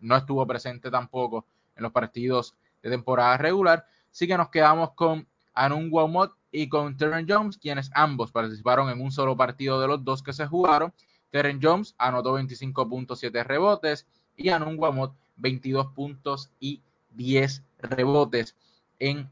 no 0.00 0.16
estuvo 0.16 0.46
presente 0.46 0.88
tampoco 0.88 1.46
en 1.74 1.82
los 1.82 1.90
partidos 1.90 2.54
de 2.80 2.90
temporada 2.90 3.36
regular. 3.38 3.84
Así 4.12 4.28
que 4.28 4.36
nos 4.36 4.50
quedamos 4.50 4.92
con 4.92 5.26
Anun 5.52 5.90
Guamot 5.90 6.32
y 6.52 6.68
con 6.68 6.96
Terren 6.96 7.26
Jones, 7.28 7.58
quienes 7.58 7.90
ambos 7.94 8.32
participaron 8.32 8.90
en 8.90 9.00
un 9.00 9.12
solo 9.12 9.36
partido 9.36 9.80
de 9.80 9.88
los 9.88 10.04
dos 10.04 10.22
que 10.22 10.32
se 10.32 10.46
jugaron. 10.46 10.92
Terren 11.30 11.60
Jones 11.62 11.94
anotó 11.98 12.38
25.7 12.38 13.44
rebotes 13.44 14.06
y 14.36 14.48
Anun 14.48 14.76
Guamot 14.76 15.14
22 15.36 15.88
puntos 15.88 16.50
y 16.58 16.80
10 17.12 17.62
rebotes 17.78 18.54
en 18.98 19.28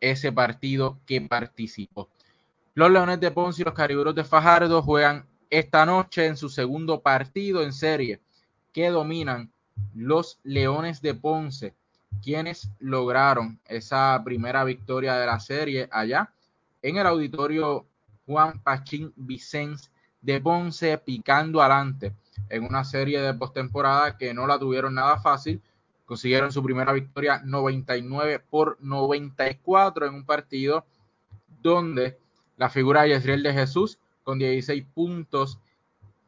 ese 0.00 0.32
partido 0.32 0.98
que 1.06 1.20
participó. 1.20 2.08
Los 2.74 2.90
Leones 2.90 3.20
de 3.20 3.30
Ponce 3.30 3.62
y 3.62 3.64
los 3.64 3.74
Cariberos 3.74 4.14
de 4.14 4.24
Fajardo 4.24 4.82
juegan 4.82 5.26
esta 5.50 5.84
noche 5.84 6.26
en 6.26 6.36
su 6.36 6.48
segundo 6.48 7.00
partido 7.00 7.62
en 7.62 7.72
serie 7.72 8.20
que 8.72 8.88
dominan 8.90 9.50
los 9.94 10.38
Leones 10.44 11.02
de 11.02 11.14
Ponce, 11.14 11.74
quienes 12.22 12.70
lograron 12.78 13.58
esa 13.66 14.20
primera 14.24 14.62
victoria 14.64 15.16
de 15.16 15.26
la 15.26 15.40
serie 15.40 15.88
allá 15.90 16.32
en 16.82 16.96
el 16.96 17.06
auditorio 17.06 17.86
Juan 18.26 18.60
Pachín 18.60 19.12
Vicens 19.16 19.90
de 20.20 20.40
Ponce 20.40 20.98
picando 20.98 21.60
adelante 21.60 22.14
en 22.48 22.64
una 22.64 22.84
serie 22.84 23.20
de 23.20 23.34
postemporada 23.34 24.16
que 24.16 24.34
no 24.34 24.46
la 24.46 24.58
tuvieron 24.58 24.94
nada 24.94 25.18
fácil. 25.18 25.60
Consiguieron 26.04 26.52
su 26.52 26.62
primera 26.62 26.92
victoria 26.92 27.40
99 27.44 28.40
por 28.50 28.76
94 28.80 30.06
en 30.06 30.14
un 30.14 30.24
partido 30.24 30.84
donde 31.62 32.18
la 32.56 32.68
figura 32.68 33.02
de 33.02 33.10
Yesriel 33.10 33.42
de 33.42 33.52
Jesús 33.52 33.98
con 34.22 34.38
16 34.38 34.84
puntos, 34.94 35.58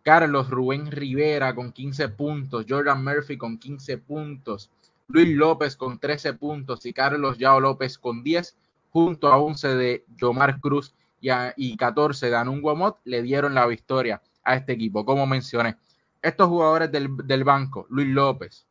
Carlos 0.02 0.50
Rubén 0.50 0.90
Rivera 0.90 1.54
con 1.54 1.72
15 1.72 2.08
puntos, 2.10 2.66
Jordan 2.68 3.04
Murphy 3.04 3.36
con 3.36 3.58
15 3.58 3.98
puntos, 3.98 4.70
Luis 5.08 5.28
López 5.28 5.76
con 5.76 5.98
13 5.98 6.34
puntos 6.34 6.86
y 6.86 6.92
Carlos 6.92 7.38
Yao 7.38 7.60
López 7.60 7.98
con 7.98 8.22
10, 8.22 8.56
junto 8.92 9.32
a 9.32 9.38
11 9.38 9.74
de 9.74 10.04
Yomar 10.16 10.60
Cruz 10.60 10.94
y, 11.20 11.76
14 11.76 12.30
de 12.30 12.36
Anun 12.36 12.60
Guamot, 12.60 12.98
le 13.04 13.22
dieron 13.22 13.54
la 13.54 13.66
victoria 13.66 14.22
a 14.44 14.56
este 14.56 14.72
equipo. 14.72 15.04
Como 15.04 15.26
mencioné, 15.26 15.76
estos 16.20 16.48
jugadores 16.48 16.92
del, 16.92 17.16
del 17.24 17.44
banco, 17.44 17.86
Luis 17.88 18.08
López, 18.08 18.66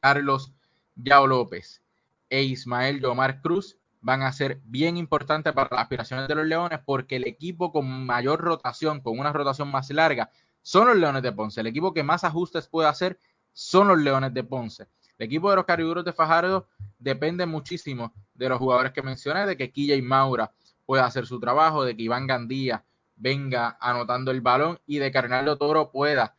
Carlos 0.00 0.52
Yao 0.96 1.26
López 1.26 1.82
e 2.28 2.42
Ismael 2.42 3.00
Yomar 3.00 3.40
Cruz, 3.40 3.76
van 4.02 4.22
a 4.22 4.32
ser 4.32 4.60
bien 4.64 4.96
importantes 4.96 5.52
para 5.52 5.68
las 5.70 5.82
aspiraciones 5.82 6.26
de 6.26 6.34
los 6.34 6.46
Leones 6.46 6.80
porque 6.84 7.16
el 7.16 7.26
equipo 7.26 7.70
con 7.70 8.06
mayor 8.06 8.40
rotación, 8.40 9.00
con 9.00 9.18
una 9.18 9.32
rotación 9.32 9.70
más 9.70 9.90
larga, 9.90 10.30
son 10.62 10.88
los 10.88 10.96
Leones 10.96 11.22
de 11.22 11.32
Ponce. 11.32 11.60
El 11.60 11.66
equipo 11.66 11.92
que 11.92 12.02
más 12.02 12.24
ajustes 12.24 12.66
puede 12.66 12.88
hacer 12.88 13.18
son 13.52 13.88
los 13.88 13.98
Leones 13.98 14.32
de 14.32 14.42
Ponce. 14.44 14.86
El 15.18 15.26
equipo 15.26 15.50
de 15.50 15.56
los 15.56 15.66
Cariburos 15.66 16.04
de 16.04 16.14
Fajardo 16.14 16.66
depende 16.98 17.44
muchísimo 17.44 18.14
de 18.40 18.48
los 18.48 18.58
jugadores 18.58 18.92
que 18.92 19.02
mencioné, 19.02 19.44
de 19.44 19.54
que 19.54 19.70
Quilla 19.70 19.94
y 19.94 20.02
Maura 20.02 20.50
pueda 20.86 21.04
hacer 21.04 21.26
su 21.26 21.38
trabajo, 21.38 21.84
de 21.84 21.94
que 21.94 22.04
Iván 22.04 22.26
Gandía 22.26 22.82
venga 23.14 23.76
anotando 23.78 24.30
el 24.30 24.40
balón 24.40 24.80
y 24.86 24.98
de 24.98 25.12
que 25.12 25.18
Arnaldo 25.18 25.58
Toro 25.58 25.90
pueda 25.90 26.34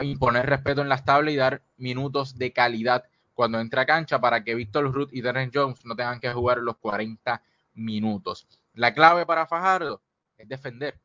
imponer 0.00 0.46
respeto 0.46 0.80
en 0.80 0.88
las 0.88 1.04
tablas 1.04 1.34
y 1.34 1.36
dar 1.36 1.62
minutos 1.76 2.38
de 2.38 2.54
calidad 2.54 3.04
cuando 3.34 3.60
entra 3.60 3.82
a 3.82 3.86
cancha 3.86 4.18
para 4.18 4.42
que 4.42 4.54
Víctor 4.54 4.90
Ruth 4.90 5.10
y 5.12 5.20
Darren 5.20 5.50
Jones 5.52 5.84
no 5.84 5.94
tengan 5.94 6.20
que 6.20 6.32
jugar 6.32 6.58
los 6.58 6.78
40 6.78 7.42
minutos. 7.74 8.48
La 8.72 8.94
clave 8.94 9.26
para 9.26 9.46
Fajardo 9.46 10.00
es 10.38 10.48
defender. 10.48 10.98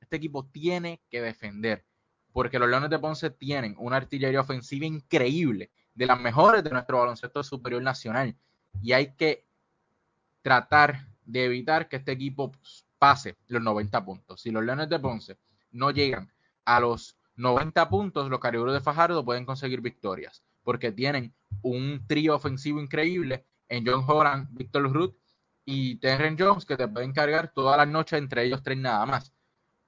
Este 0.00 0.16
equipo 0.16 0.46
tiene 0.46 1.02
que 1.10 1.20
defender 1.20 1.84
porque 2.32 2.58
los 2.58 2.70
Leones 2.70 2.88
de 2.88 2.98
Ponce 2.98 3.28
tienen 3.28 3.74
una 3.78 3.96
artillería 3.96 4.40
ofensiva 4.40 4.86
increíble, 4.86 5.70
de 5.94 6.06
las 6.06 6.18
mejores 6.18 6.64
de 6.64 6.70
nuestro 6.70 7.00
baloncesto 7.00 7.42
superior 7.42 7.82
nacional. 7.82 8.34
Y 8.80 8.92
hay 8.92 9.14
que 9.14 9.49
tratar 10.42 11.06
de 11.24 11.44
evitar 11.44 11.88
que 11.88 11.96
este 11.96 12.12
equipo 12.12 12.52
pase 12.98 13.36
los 13.46 13.62
90 13.62 14.04
puntos. 14.04 14.40
Si 14.40 14.50
los 14.50 14.64
Leones 14.64 14.88
de 14.88 14.98
Ponce 14.98 15.38
no 15.72 15.90
llegan 15.90 16.32
a 16.64 16.80
los 16.80 17.16
90 17.36 17.88
puntos, 17.88 18.28
los 18.28 18.40
Cariburos 18.40 18.74
de 18.74 18.80
Fajardo 18.80 19.24
pueden 19.24 19.46
conseguir 19.46 19.80
victorias 19.80 20.42
porque 20.62 20.92
tienen 20.92 21.34
un 21.62 22.04
trío 22.06 22.34
ofensivo 22.36 22.80
increíble 22.80 23.46
en 23.68 23.86
John 23.86 24.04
Holland, 24.06 24.48
Victor 24.50 24.92
Ruth 24.92 25.14
y 25.64 25.96
Terren 25.96 26.36
Jones 26.38 26.64
que 26.64 26.76
te 26.76 26.88
pueden 26.88 27.12
cargar 27.12 27.52
todas 27.52 27.76
las 27.76 27.88
noches 27.88 28.18
entre 28.18 28.44
ellos 28.44 28.62
tres 28.62 28.78
nada 28.78 29.06
más. 29.06 29.32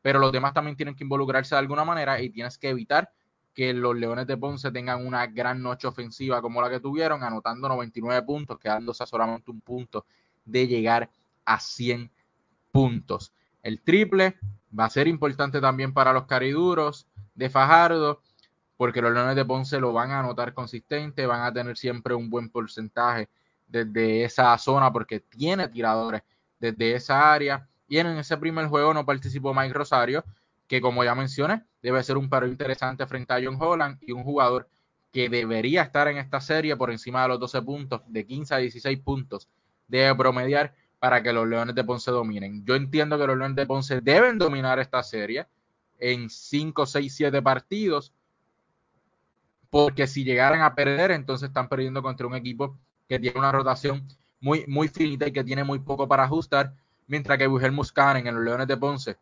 Pero 0.01 0.19
los 0.19 0.33
demás 0.33 0.55
también 0.55 0.77
tienen 0.77 0.95
que 0.95 1.05
involucrarse 1.05 1.55
de 1.55 1.61
alguna 1.61 1.85
manera 1.85 2.21
y 2.21 2.31
tienes 2.31 2.59
que 2.59 2.71
evitar 2.71 3.13
que 3.55 3.73
los 3.75 3.95
Leones 3.95 4.27
de 4.27 4.37
Ponce 4.37 4.73
tengan 4.73 5.07
una 5.07 5.27
gran 5.27 5.63
noche 5.63 5.87
ofensiva 5.87 6.41
como 6.41 6.63
la 6.63 6.71
que 6.71 6.81
tuvieron, 6.81 7.23
anotando 7.23 7.69
99 7.69 8.23
puntos, 8.23 8.59
quedándose 8.59 9.05
solamente 9.07 9.51
un 9.51 9.61
punto 9.61 10.07
de 10.45 10.67
llegar 10.67 11.11
a 11.45 11.61
100 11.61 12.11
puntos. 12.71 13.33
El 13.63 13.81
triple 13.81 14.37
va 14.79 14.87
a 14.87 14.91
ser 14.91 15.07
importante 15.07 15.61
también 15.61 15.93
para 15.93 16.13
los 16.13 16.27
cariduros 16.27 17.07
de 17.35 17.51
Fajardo 17.51 18.21
porque 18.77 19.01
los 19.01 19.13
Leones 19.13 19.37
de 19.37 19.45
Ponce 19.45 19.79
lo 19.79 19.93
van 19.93 20.11
a 20.11 20.21
anotar 20.21 20.55
consistente, 20.55 21.25
van 21.25 21.43
a 21.43 21.53
tener 21.53 21.77
siempre 21.77 22.15
un 22.15 22.29
buen 22.29 22.51
porcentaje 22.51 23.29
desde 23.69 24.25
esa 24.25 24.59
zona 24.59 24.93
porque 24.93 25.21
tiene 25.21 25.69
tiradores 25.69 26.23
desde 26.59 26.97
esa 26.97 27.33
área. 27.33 27.69
Y 27.87 27.99
en 27.99 28.09
ese 28.09 28.37
primer 28.39 28.67
juego 28.67 28.93
no 28.93 29.07
participó 29.07 29.55
Mike 29.55 29.73
Rosario, 29.73 30.25
que 30.67 30.81
como 30.81 31.05
ya 31.05 31.15
mencioné, 31.15 31.63
debe 31.81 32.03
ser 32.03 32.17
un 32.17 32.29
paro 32.29 32.47
interesante 32.49 33.07
frente 33.07 33.33
a 33.33 33.41
John 33.41 33.57
Holland 33.61 33.99
y 34.01 34.11
un 34.11 34.25
jugador 34.25 34.69
que 35.13 35.29
debería 35.29 35.83
estar 35.83 36.09
en 36.09 36.17
esta 36.17 36.41
serie 36.41 36.75
por 36.77 36.91
encima 36.91 37.23
de 37.23 37.29
los 37.29 37.39
12 37.39 37.63
puntos, 37.63 38.01
de 38.07 38.27
15 38.27 38.55
a 38.55 38.59
16 38.59 38.99
puntos, 39.01 39.49
debe 39.93 40.15
promediar 40.17 40.75
para 40.99 41.23
que 41.23 41.33
los 41.33 41.47
Leones 41.47 41.75
de 41.75 41.85
Ponce 41.85 42.11
dominen. 42.11 42.65
Yo 42.65 42.75
entiendo 42.75 43.19
que 43.19 43.27
los 43.27 43.37
Leones 43.37 43.57
de 43.57 43.67
Ponce 43.67 44.01
deben 44.01 44.39
dominar 44.39 44.79
esta 44.79 45.03
serie 45.03 45.47
en 45.99 46.31
5, 46.31 46.87
6, 46.87 47.15
7 47.15 47.43
partidos 47.43 48.13
porque 49.69 50.07
si 50.07 50.25
llegaran 50.25 50.61
a 50.61 50.75
perder, 50.75 51.13
entonces 51.13 51.49
están 51.49 51.69
perdiendo 51.69 52.03
contra 52.03 52.27
un 52.27 52.35
equipo 52.35 52.77
que 53.09 53.19
tiene 53.19 53.39
una 53.39 53.53
rotación 53.53 54.07
muy, 54.41 54.65
muy 54.67 54.89
finita 54.89 55.27
y 55.27 55.33
que 55.33 55.45
tiene 55.45 55.65
muy 55.65 55.79
poco 55.79 56.07
para 56.07 56.25
ajustar, 56.25 56.75
mientras 57.07 57.39
que 57.39 57.47
Bujel 57.47 57.73
Muscanen 57.73 58.27
en 58.27 58.35
los 58.35 58.45
Leones 58.45 58.67
de 58.67 58.77
Ponce 58.77 59.17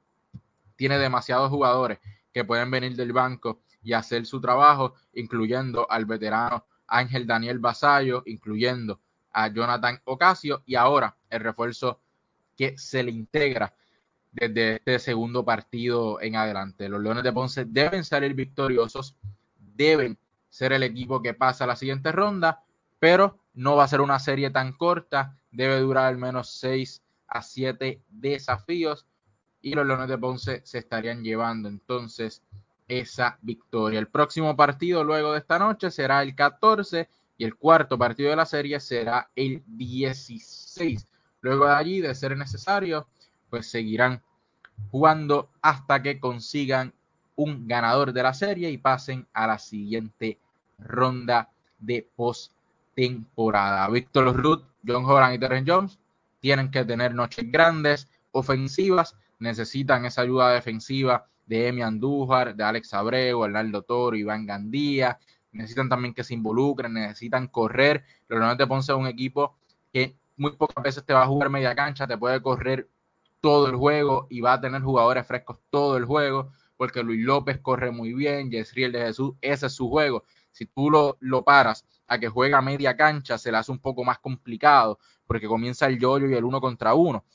tiene 0.77 0.99
demasiados 0.99 1.51
jugadores 1.51 1.99
que 2.33 2.45
pueden 2.45 2.71
venir 2.71 2.97
del 2.97 3.13
banco 3.13 3.61
y 3.83 3.93
hacer 3.93 4.27
su 4.27 4.41
trabajo, 4.41 4.95
incluyendo 5.15 5.91
al 5.91 6.05
veterano 6.05 6.65
Ángel 6.87 7.27
Daniel 7.27 7.59
Basayo, 7.59 8.23
incluyendo 8.27 9.01
a 9.33 9.49
Jonathan 9.49 10.01
Ocasio 10.05 10.63
y 10.67 10.75
ahora 10.75 11.17
el 11.29 11.41
refuerzo 11.41 12.01
que 12.57 12.77
se 12.77 13.03
le 13.03 13.11
integra 13.11 13.75
desde 14.33 14.77
este 14.77 14.99
segundo 14.99 15.45
partido 15.45 16.21
en 16.21 16.37
adelante. 16.37 16.89
Los 16.89 17.03
Leones 17.03 17.25
de 17.25 17.33
Ponce 17.33 17.65
deben 17.65 18.05
salir 18.05 18.35
victoriosos, 18.35 19.17
deben 19.59 20.19
ser 20.49 20.73
el 20.73 20.83
equipo 20.83 21.23
que 21.23 21.35
pasa 21.35 21.65
a 21.65 21.67
la 21.67 21.77
siguiente 21.77 22.13
ronda, 22.13 22.63
pero 22.99 23.39
no 23.55 23.77
va 23.77 23.85
a 23.85 23.89
ser 23.89 24.01
una 24.01 24.19
serie 24.19 24.51
tan 24.51 24.73
corta, 24.73 25.37
debe 25.51 25.81
durar 25.81 26.07
al 26.07 26.19
menos 26.19 26.51
6 26.61 27.03
a 27.29 27.43
7 27.43 28.03
desafíos 28.09 29.07
y 29.63 29.75
los 29.75 29.87
Leones 29.87 30.09
de 30.09 30.19
Ponce 30.19 30.63
se 30.65 30.79
estarían 30.79 31.23
llevando 31.23 31.69
entonces 31.69 32.43
esa 32.89 33.39
victoria. 33.43 33.99
El 33.99 34.09
próximo 34.09 34.57
partido 34.57 35.05
luego 35.05 35.33
de 35.33 35.39
esta 35.39 35.59
noche 35.59 35.91
será 35.91 36.23
el 36.23 36.35
14 36.35 37.09
y 37.41 37.45
el 37.45 37.57
cuarto 37.57 37.97
partido 37.97 38.29
de 38.29 38.37
la 38.37 38.45
serie 38.45 38.79
será 38.81 39.31
el 39.35 39.63
16. 39.67 41.07
Luego 41.41 41.65
de 41.65 41.73
allí, 41.73 42.01
de 42.03 42.15
ser 42.15 42.37
necesario, 42.37 43.07
pues 43.49 43.71
seguirán 43.71 44.23
jugando 44.91 45.49
hasta 45.63 46.03
que 46.03 46.21
consigan 46.21 46.93
un 47.37 47.67
ganador 47.67 48.13
de 48.13 48.23
la 48.23 48.35
serie 48.35 48.71
y 48.71 48.77
pasen 48.77 49.27
a 49.33 49.47
la 49.47 49.59
siguiente 49.59 50.39
ronda 50.79 51.49
de 51.79 52.07
postemporada. 52.15 53.89
Víctor 53.89 54.37
Ruth, 54.37 54.65
John 54.87 55.07
Horan 55.07 55.33
y 55.33 55.39
Terren 55.39 55.65
Jones 55.67 55.99
tienen 56.41 56.71
que 56.71 56.85
tener 56.85 57.15
noches 57.15 57.51
grandes, 57.51 58.11
ofensivas, 58.33 59.17
necesitan 59.39 60.05
esa 60.05 60.21
ayuda 60.21 60.53
defensiva 60.53 61.27
de 61.47 61.69
Emi 61.69 61.81
Andújar, 61.81 62.55
de 62.55 62.65
Alex 62.65 62.93
Abreu, 62.93 63.43
Hernando 63.47 63.81
Toro, 63.81 64.15
Iván 64.15 64.45
Gandía, 64.45 65.19
necesitan 65.53 65.89
también 65.89 66.15
que 66.15 66.25
se 66.25 66.35
involucren, 66.35 66.93
necesitan 66.93 67.49
correr. 67.49 68.05
Los 68.29 68.39
Leones 68.39 68.59
de 68.59 68.67
Ponce 68.67 68.93
es 68.93 68.99
un 68.99 69.07
equipo 69.07 69.57
que 69.93 70.17
muy 70.37 70.53
pocas 70.53 70.83
veces 70.83 71.05
te 71.05 71.13
va 71.13 71.23
a 71.23 71.27
jugar 71.27 71.51
media 71.51 71.75
cancha, 71.75 72.07
te 72.07 72.17
puede 72.17 72.41
correr 72.41 72.89
todo 73.41 73.69
el 73.69 73.77
juego 73.77 74.27
y 74.31 74.41
va 74.41 74.55
a 74.55 74.61
tener 74.61 74.83
jugadores 74.83 75.27
frescos 75.27 75.59
todo 75.71 75.97
el 75.97 76.05
juego 76.05 76.53
porque 76.81 77.03
Luis 77.03 77.23
López 77.23 77.59
corre 77.61 77.91
muy 77.91 78.15
bien, 78.15 78.51
Yesriel 78.51 78.91
de 78.91 79.03
Jesús, 79.03 79.35
ese 79.43 79.67
es 79.67 79.73
su 79.75 79.91
juego. 79.91 80.25
Si 80.51 80.65
tú 80.65 80.91
lo, 80.91 81.19
lo 81.21 81.45
paras 81.45 81.87
a 82.07 82.19
que 82.19 82.31
juega 82.31 82.63
media 82.63 82.97
cancha, 82.97 83.37
se 83.37 83.53
le 83.53 83.59
hace 83.59 83.71
un 83.71 83.81
poco 83.81 84.03
más 84.03 84.19
complicado, 84.19 84.99
porque 85.27 85.47
comienza 85.47 85.89
el 85.89 85.99
yoyo 85.99 86.27
y 86.27 86.33
el 86.33 86.43
uno 86.43 86.59
contra 86.59 86.95
uno. 86.95 87.27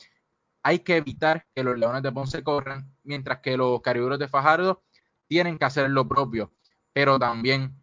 Hay 0.64 0.80
que 0.80 0.98
evitar 0.98 1.46
que 1.54 1.64
los 1.64 1.78
Leones 1.78 2.02
de 2.02 2.12
Ponce 2.12 2.44
corran, 2.44 2.92
mientras 3.04 3.38
que 3.42 3.56
los 3.56 3.82
Cariburos 3.82 4.18
de 4.18 4.28
Fajardo 4.28 4.82
tienen 5.28 5.60
que 5.60 5.66
hacer 5.66 5.92
lo 5.92 6.08
propio, 6.08 6.52
pero 6.92 7.20
también 7.20 7.80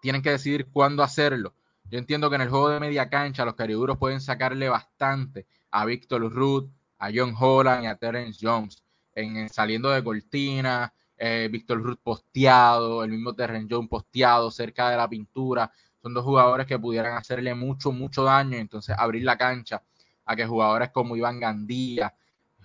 tienen 0.00 0.22
que 0.22 0.30
decidir 0.30 0.68
cuándo 0.72 1.02
hacerlo. 1.02 1.54
Yo 1.90 1.98
entiendo 1.98 2.28
que 2.28 2.36
en 2.36 2.42
el 2.42 2.50
juego 2.50 2.68
de 2.68 2.80
media 2.80 3.08
cancha 3.08 3.44
los 3.44 3.54
cariduros 3.54 3.96
pueden 3.98 4.20
sacarle 4.20 4.68
bastante 4.68 5.46
a 5.70 5.84
Víctor 5.84 6.30
Ruth, 6.32 6.68
a 6.98 7.10
John 7.14 7.34
Holland 7.38 7.84
y 7.84 7.86
a 7.86 7.96
Terence 7.96 8.38
Jones. 8.40 8.82
En, 9.14 9.48
saliendo 9.48 9.90
de 9.90 10.04
cortina, 10.04 10.92
eh, 11.16 11.48
Víctor 11.50 11.82
Ruth 11.82 11.98
posteado, 12.02 13.02
el 13.02 13.10
mismo 13.10 13.34
Terence 13.34 13.68
Jones 13.70 13.88
posteado 13.88 14.50
cerca 14.50 14.90
de 14.90 14.96
la 14.96 15.08
pintura. 15.08 15.72
Son 16.02 16.14
dos 16.14 16.24
jugadores 16.24 16.66
que 16.66 16.78
pudieran 16.78 17.16
hacerle 17.16 17.54
mucho, 17.54 17.90
mucho 17.90 18.22
daño 18.22 18.56
y 18.56 18.60
entonces 18.60 18.94
abrir 18.98 19.24
la 19.24 19.36
cancha 19.36 19.82
a 20.24 20.36
que 20.36 20.46
jugadores 20.46 20.90
como 20.90 21.16
Iván 21.16 21.40
Gandía, 21.40 22.14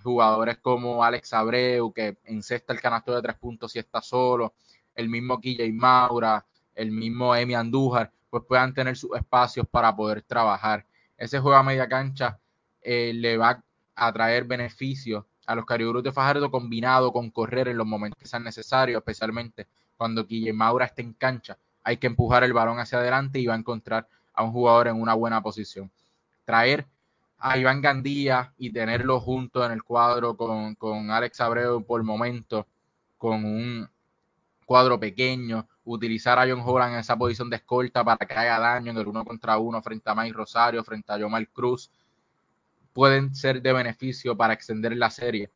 jugadores 0.02 0.58
como 0.58 1.02
Alex 1.02 1.32
Abreu, 1.32 1.92
que 1.92 2.18
encesta 2.24 2.74
el 2.74 2.80
canasto 2.80 3.14
de 3.14 3.22
tres 3.22 3.36
puntos 3.36 3.72
si 3.72 3.78
está 3.78 4.02
solo, 4.02 4.54
el 4.94 5.08
mismo 5.08 5.40
KJ 5.40 5.72
Maura, 5.72 6.44
el 6.74 6.90
mismo 6.90 7.34
Emi 7.34 7.54
Andújar, 7.54 8.12
pues 8.30 8.42
puedan 8.48 8.74
tener 8.74 8.96
sus 8.96 9.16
espacios 9.16 9.66
para 9.70 9.94
poder 9.94 10.22
trabajar. 10.22 10.84
Ese 11.16 11.38
juego 11.38 11.56
a 11.56 11.62
media 11.62 11.88
cancha 11.88 12.38
eh, 12.82 13.12
le 13.14 13.36
va 13.36 13.62
a 13.94 14.12
traer 14.12 14.44
beneficios 14.44 15.24
a 15.46 15.54
los 15.54 15.64
cariburos 15.64 16.02
de 16.02 16.12
Fajardo 16.12 16.50
combinado 16.50 17.12
con 17.12 17.30
correr 17.30 17.68
en 17.68 17.76
los 17.76 17.86
momentos 17.86 18.18
que 18.18 18.28
sean 18.28 18.44
necesarios, 18.44 18.98
especialmente 18.98 19.66
cuando 19.96 20.26
KJ 20.26 20.52
Maura 20.52 20.86
esté 20.86 21.02
en 21.02 21.12
cancha. 21.12 21.56
Hay 21.82 21.98
que 21.98 22.06
empujar 22.06 22.44
el 22.44 22.52
balón 22.52 22.78
hacia 22.78 22.98
adelante 22.98 23.38
y 23.38 23.46
va 23.46 23.54
a 23.54 23.58
encontrar 23.58 24.08
a 24.32 24.42
un 24.42 24.52
jugador 24.52 24.88
en 24.88 25.00
una 25.00 25.14
buena 25.14 25.42
posición. 25.42 25.90
Traer 26.44 26.86
a 27.38 27.58
Iván 27.58 27.82
Gandía 27.82 28.52
y 28.56 28.70
tenerlo 28.70 29.20
junto 29.20 29.64
en 29.64 29.72
el 29.72 29.82
cuadro 29.82 30.36
con, 30.36 30.74
con 30.76 31.10
Alex 31.10 31.40
Abreu 31.40 31.84
por 31.84 32.02
momento, 32.02 32.66
con 33.18 33.44
un 33.44 33.88
cuadro 34.64 34.98
pequeño, 34.98 35.68
utilizar 35.84 36.38
a 36.38 36.46
John 36.48 36.62
Holland 36.64 36.94
en 36.94 37.00
esa 37.00 37.16
posición 37.16 37.50
de 37.50 37.56
escolta 37.56 38.04
para 38.04 38.26
que 38.26 38.34
haga 38.34 38.58
daño 38.58 38.90
en 38.92 38.98
el 38.98 39.06
uno 39.06 39.24
contra 39.24 39.58
uno 39.58 39.82
frente 39.82 40.08
a 40.10 40.14
Mike 40.14 40.32
Rosario, 40.32 40.82
frente 40.82 41.12
a 41.12 41.18
Yomar 41.18 41.46
Cruz, 41.48 41.90
pueden 42.92 43.34
ser 43.34 43.60
de 43.60 43.72
beneficio 43.72 44.36
para 44.36 44.54
extender 44.54 44.96
la 44.96 45.10
serie 45.10 45.50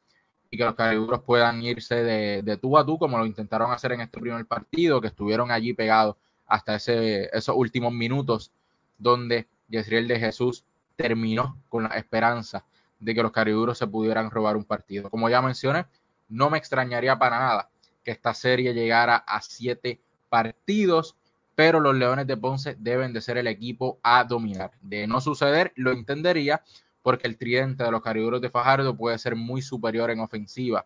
y 0.50 0.56
que 0.56 0.64
los 0.64 0.75
cariburos 0.75 1.23
puedan 1.23 1.62
irse 1.62 2.02
de, 2.02 2.42
de, 2.42 2.56
tú 2.56 2.76
a 2.78 2.85
tú 2.85 2.99
como 2.99 3.18
lo 3.18 3.26
intentaron 3.26 3.70
hacer 3.70 3.92
en 3.92 4.00
este 4.00 4.18
primer 4.20 4.44
partido, 4.47 5.00
que 5.00 5.08
estuvieron 5.08 5.50
allí 5.50 5.73
pegados 5.75 6.16
hasta 6.47 6.76
ese, 6.76 7.28
esos 7.37 7.54
últimos 7.56 7.92
minutos 7.92 8.50
donde 8.97 9.47
Yesriel 9.68 10.08
de 10.08 10.18
Jesús 10.18 10.64
terminó 10.97 11.56
con 11.68 11.85
la 11.85 11.90
esperanza 11.90 12.64
de 12.99 13.14
que 13.14 13.23
los 13.23 13.30
cariduros 13.30 13.78
se 13.78 13.87
pudieran 13.87 14.30
robar 14.30 14.56
un 14.56 14.64
partido. 14.64 15.11
Como 15.11 15.28
ya 15.28 15.40
mencioné, 15.40 15.87
no 16.28 16.50
me 16.50 16.58
extrañaría 16.58 17.18
para 17.18 17.38
nada 17.38 17.70
que 18.02 18.11
esta 18.11 18.35
serie 18.35 18.75
llegara 18.75 19.16
a 19.16 19.40
siete 19.40 20.00
partidos, 20.28 21.16
pero 21.54 21.80
los 21.80 21.94
Leones 21.94 22.26
de 22.26 22.37
Ponce 22.37 22.76
deben 22.78 23.12
de 23.12 23.20
ser 23.20 23.38
el 23.38 23.47
equipo 23.47 23.99
a 24.02 24.25
dominar. 24.25 24.73
De 24.80 25.06
no 25.06 25.20
suceder, 25.20 25.73
lo 25.76 25.90
entendería, 25.90 26.62
porque 27.02 27.26
el 27.26 27.37
tridente 27.37 27.85
de 27.85 27.90
los 27.90 28.02
cariduros 28.02 28.40
de 28.40 28.50
Fajardo 28.50 28.97
puede 28.97 29.18
ser 29.18 29.35
muy 29.35 29.62
superior 29.62 30.11
en 30.11 30.20
ofensiva 30.20 30.85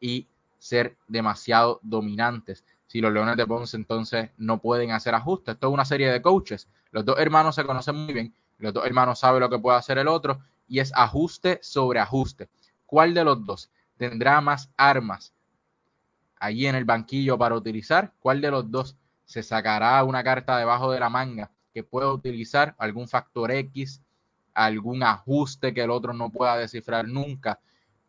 y 0.00 0.26
ser 0.58 0.96
demasiado 1.08 1.80
dominantes. 1.82 2.64
Si 2.86 3.00
los 3.00 3.12
Leones 3.12 3.36
de 3.36 3.46
Ponce 3.46 3.76
entonces 3.76 4.30
no 4.36 4.58
pueden 4.58 4.92
hacer 4.92 5.14
ajustes, 5.14 5.54
esto 5.54 5.68
es 5.68 5.74
una 5.74 5.84
serie 5.84 6.10
de 6.10 6.22
coaches. 6.22 6.68
Los 6.90 7.04
dos 7.04 7.18
hermanos 7.18 7.54
se 7.54 7.64
conocen 7.64 7.96
muy 7.96 8.14
bien 8.14 8.34
los 8.58 8.72
dos 8.72 8.86
hermanos 8.86 9.18
saben 9.18 9.40
lo 9.40 9.50
que 9.50 9.58
puede 9.58 9.78
hacer 9.78 9.98
el 9.98 10.08
otro 10.08 10.40
y 10.68 10.80
es 10.80 10.92
ajuste 10.94 11.58
sobre 11.62 12.00
ajuste. 12.00 12.48
¿Cuál 12.86 13.14
de 13.14 13.24
los 13.24 13.44
dos 13.44 13.70
tendrá 13.96 14.40
más 14.40 14.70
armas 14.76 15.32
allí 16.46 16.66
en 16.66 16.74
el 16.74 16.84
banquillo 16.84 17.38
para 17.38 17.54
utilizar? 17.54 18.12
¿Cuál 18.20 18.40
de 18.40 18.50
los 18.50 18.70
dos 18.70 18.96
se 19.24 19.42
sacará 19.42 20.02
una 20.04 20.22
carta 20.22 20.56
debajo 20.58 20.92
de 20.92 21.00
la 21.00 21.08
manga 21.08 21.50
que 21.72 21.82
pueda 21.82 22.12
utilizar 22.12 22.74
algún 22.78 23.08
factor 23.08 23.50
X, 23.50 24.02
algún 24.54 25.02
ajuste 25.02 25.74
que 25.74 25.82
el 25.82 25.90
otro 25.90 26.12
no 26.12 26.30
pueda 26.30 26.56
descifrar 26.56 27.06
nunca? 27.06 27.60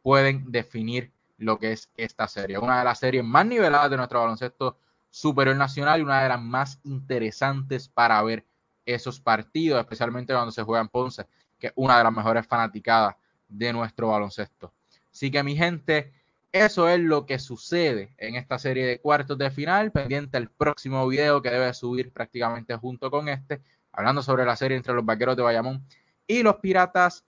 Pueden 0.02 0.52
definir 0.52 1.12
lo 1.38 1.60
que 1.60 1.74
es 1.74 1.90
esta 1.98 2.28
serie. 2.28 2.58
Una 2.58 2.80
de 2.80 2.86
las 2.86 3.00
series 3.00 3.24
más 3.24 3.46
niveladas 3.46 3.90
de 3.90 3.98
nuestro 3.98 4.22
baloncesto 4.22 4.78
superior 5.10 5.56
nacional 5.56 6.00
y 6.00 6.04
una 6.04 6.22
de 6.22 6.30
las 6.30 6.42
más 6.42 6.80
interesantes 6.84 7.90
para 7.90 8.22
ver 8.24 8.46
esos 8.86 9.20
partidos, 9.20 9.80
especialmente 9.80 10.34
cuando 10.34 10.52
se 10.52 10.64
juega 10.64 10.82
en 10.82 10.88
Ponce, 10.88 11.28
que 11.60 11.68
es 11.68 11.74
una 11.76 11.98
de 11.98 12.04
las 12.04 12.14
mejores 12.14 12.48
fanaticadas 12.48 13.16
de 13.48 13.74
nuestro 13.74 14.10
baloncesto. 14.10 14.74
Así 15.12 15.32
que 15.32 15.44
mi 15.44 15.56
gente, 15.56 16.14
eso 16.52 16.90
es 16.90 17.00
lo 17.00 17.26
que 17.26 17.40
sucede 17.40 18.14
en 18.18 18.36
esta 18.36 18.58
serie 18.58 18.86
de 18.86 19.00
cuartos 19.00 19.38
de 19.38 19.52
final, 19.52 19.92
pendiente 19.92 20.38
el 20.38 20.50
próximo 20.50 21.08
video 21.08 21.42
que 21.42 21.50
debe 21.50 21.74
subir 21.74 22.12
prácticamente 22.12 22.76
junto 22.76 23.12
con 23.12 23.30
este, 23.30 23.62
hablando 23.92 24.22
sobre 24.22 24.46
la 24.46 24.56
serie 24.56 24.78
entre 24.78 24.94
los 24.94 25.06
vaqueros 25.06 25.36
de 25.36 25.44
Bayamón 25.44 25.86
y 26.26 26.44
los 26.44 26.56
piratas 26.58 27.26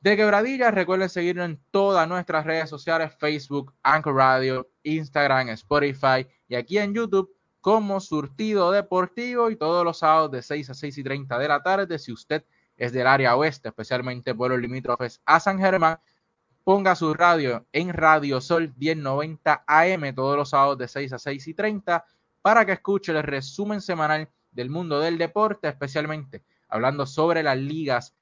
de 0.00 0.16
Quebradilla. 0.16 0.70
Recuerden 0.70 1.08
seguirnos 1.08 1.46
en 1.46 1.60
todas 1.70 2.08
nuestras 2.08 2.44
redes 2.44 2.70
sociales, 2.70 3.12
Facebook, 3.18 3.74
Anchor 3.82 4.14
Radio, 4.14 4.68
Instagram, 4.82 5.48
Spotify 5.50 6.26
y 6.48 6.54
aquí 6.54 6.78
en 6.78 6.94
YouTube 6.94 7.34
como 7.60 8.00
Surtido 8.00 8.72
Deportivo 8.72 9.50
y 9.50 9.56
todos 9.56 9.84
los 9.84 9.98
sábados 9.98 10.32
de 10.32 10.42
6 10.42 10.70
a 10.70 10.74
6 10.74 10.98
y 10.98 11.04
30 11.04 11.38
de 11.38 11.48
la 11.48 11.62
tarde. 11.62 11.98
Si 11.98 12.12
usted 12.12 12.44
es 12.76 12.92
del 12.92 13.06
área 13.06 13.36
oeste, 13.36 13.68
especialmente 13.68 14.34
por 14.34 14.50
los 14.50 14.60
limítrofes 14.60 15.20
a 15.24 15.38
San 15.38 15.58
Germán, 15.58 15.98
ponga 16.64 16.94
su 16.94 17.12
radio 17.14 17.66
en 17.72 17.92
Radio 17.92 18.40
Sol 18.40 18.72
1090 18.76 19.64
AM 19.66 20.14
todos 20.14 20.36
los 20.36 20.50
sábados 20.50 20.78
de 20.78 20.88
6 20.88 21.12
a 21.12 21.18
6 21.18 21.48
y 21.48 21.54
30 21.54 22.04
para 22.40 22.64
que 22.64 22.72
escuche 22.72 23.12
el 23.12 23.22
resumen 23.22 23.80
semanal 23.80 24.28
del 24.50 24.70
mundo 24.70 25.00
del 25.00 25.18
deporte, 25.18 25.68
especialmente 25.68 26.42
hablando 26.68 27.06
sobre 27.06 27.42
las 27.42 27.58
ligas 27.58 28.14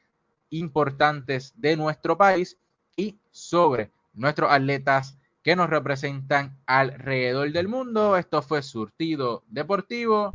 importantes 0.50 1.54
de 1.56 1.76
nuestro 1.76 2.16
país 2.16 2.58
y 2.96 3.18
sobre 3.30 3.90
nuestros 4.12 4.50
atletas 4.50 5.16
que 5.42 5.56
nos 5.56 5.70
representan 5.70 6.58
alrededor 6.66 7.52
del 7.52 7.68
mundo. 7.68 8.16
Esto 8.16 8.42
fue 8.42 8.62
Surtido 8.62 9.44
Deportivo. 9.48 10.32